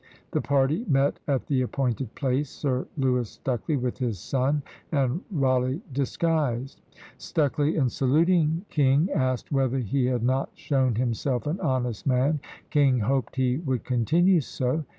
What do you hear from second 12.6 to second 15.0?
King hoped he would continue so.